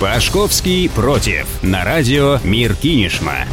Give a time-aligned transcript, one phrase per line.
[0.00, 1.46] Пашковский против.
[1.62, 3.44] На радио Мир Кинешма.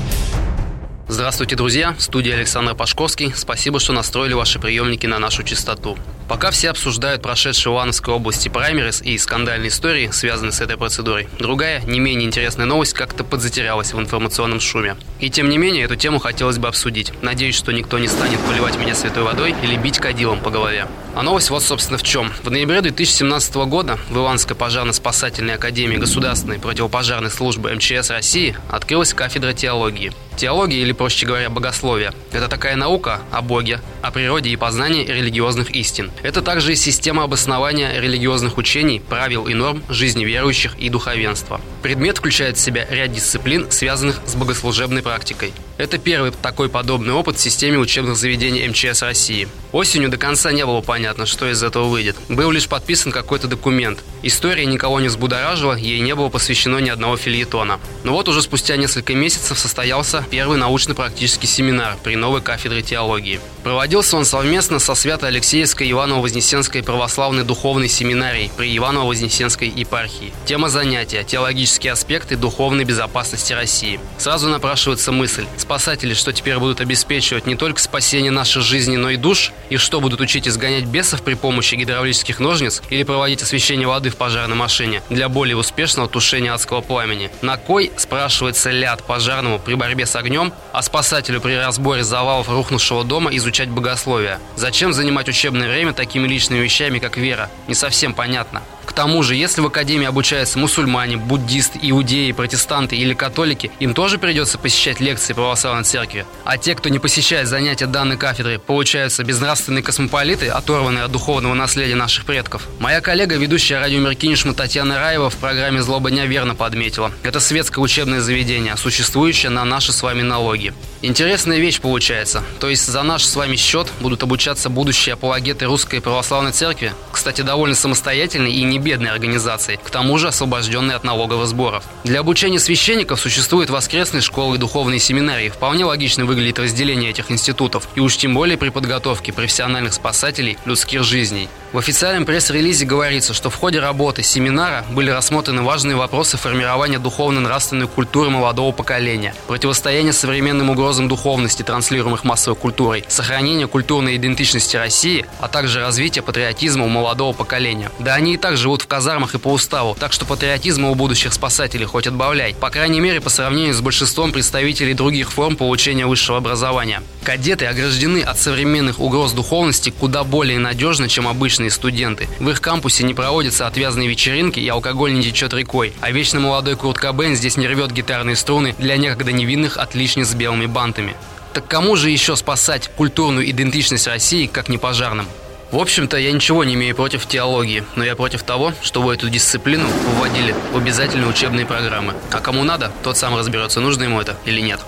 [1.10, 1.94] Здравствуйте, друзья!
[1.98, 3.34] В студии Александр Пашковский.
[3.36, 5.98] Спасибо, что настроили ваши приемники на нашу частоту.
[6.28, 11.30] Пока все обсуждают прошедшие в Ивановской области праймерис и скандальные истории, связанные с этой процедурой,
[11.40, 14.98] другая, не менее интересная новость как-то подзатерялась в информационном шуме.
[15.20, 17.14] И тем не менее, эту тему хотелось бы обсудить.
[17.22, 20.88] Надеюсь, что никто не станет поливать меня святой водой или бить кадилом по голове.
[21.16, 22.32] А новость вот, собственно, в чем.
[22.44, 29.54] В ноябре 2017 года в Ивановской пожарно-спасательной академии Государственной противопожарной службы МЧС России открылась кафедра
[29.54, 30.12] теологии.
[30.36, 35.72] Теология, или, проще говоря, богословие– это такая наука о Боге, о природе и познании религиозных
[35.72, 36.12] истин.
[36.24, 41.62] Это также и система обоснования религиозных учений, правил и норм жизни верующих и духовенства.
[41.82, 45.54] Предмет включает в себя ряд дисциплин, связанных с богослужебной практикой.
[45.78, 49.48] Это первый такой подобный опыт в системе учебных заведений МЧС России.
[49.72, 52.16] Осенью до конца не было понятно, что из этого выйдет.
[52.30, 54.00] Был лишь подписан какой-то документ.
[54.24, 57.80] История никого не взбудоражила, ей не было посвящено ни одного фильетона.
[58.04, 63.40] Но вот уже спустя несколько месяцев состоялся первый научно-практический семинар при новой кафедре теологии.
[63.64, 70.34] Проводился он совместно со Свято-Алексеевской Иваново-Вознесенской православной духовной семинарией при Иваново-Вознесенской епархии.
[70.46, 74.00] Тема занятия– теологические аспекты духовной безопасности России.
[74.18, 79.18] Сразу напрашивается мысль– спасатели что теперь будут обеспечивать не только спасение нашей жизни, но и
[79.18, 79.52] душ?
[79.70, 84.16] И что будут учить изгонять бесов при помощи гидравлических ножниц или проводить освещение воды в
[84.16, 87.30] пожарной машине для более успешного тушения адского пламени?
[87.42, 93.04] На кой, спрашивается ляд пожарному при борьбе с огнем, а спасателю при разборе завалов рухнувшего
[93.04, 94.40] дома изучать богословие?
[94.56, 97.50] Зачем занимать учебное время такими личными вещами, как вера?
[97.68, 98.62] Не совсем понятно.
[98.88, 104.18] К тому же, если в академии обучаются мусульмане, буддисты, иудеи, протестанты или католики, им тоже
[104.18, 106.26] придется посещать лекции православной церкви.
[106.46, 111.96] А те, кто не посещает занятия данной кафедры, получаются безнравственные космополиты, оторванные от духовного наследия
[111.96, 112.66] наших предков.
[112.80, 117.12] Моя коллега, ведущая радио Меркинишма Татьяна Раева в программе «Злоба дня» верно подметила.
[117.24, 120.74] Это светское учебное заведение, существующее на наши с вами налоги.
[121.02, 122.42] Интересная вещь получается.
[122.60, 127.42] То есть за наш с вами счет будут обучаться будущие апологеты Русской Православной Церкви, кстати,
[127.42, 131.84] довольно самостоятельной и не бедной организации, к тому же освобожденной от налоговых сборов.
[132.04, 135.50] Для обучения священников существуют воскресные школы и духовные семинарии.
[135.50, 141.04] Вполне логично выглядит разделение этих институтов, и уж тем более при подготовке профессиональных спасателей людских
[141.04, 141.50] жизней.
[141.74, 147.90] В официальном пресс-релизе говорится, что в ходе работы семинара были рассмотрены важные вопросы формирования духовно-нравственной
[147.90, 155.50] культуры молодого поколения, противостояние современным угрозам духовности, транслируемых массовой культурой, сохранение культурной идентичности России, а
[155.50, 157.92] также развитие патриотизма у молодого поколения.
[158.00, 161.34] Да они и так живут в казармах и по уставу, так что патриотизма у будущих
[161.34, 162.56] спасателей хоть отбавляй.
[162.56, 167.04] По крайней мере, по сравнению с большинством представителей других форм получения высшего образования.
[167.24, 171.28] Кадеты ограждены от современных угроз духовности куда более надежно, чем
[171.58, 172.28] обычные студенты.
[172.40, 176.76] В их кампусе не проводятся отвязные вечеринки и алкоголь не течет рекой, а вечно молодой
[176.76, 181.16] Курт Кобейн здесь не рвет гитарные струны для некогда невинных отличниц с белыми бантами.
[181.54, 185.26] Так кому же еще спасать культурную идентичность России, как не пожарным?
[185.72, 189.88] В общем-то, я ничего не имею против теологии, но я против того, чтобы эту дисциплину
[190.20, 192.14] вводили в обязательные учебные программы.
[192.32, 194.80] А кому надо, тот сам разберется, нужно ему это или нет.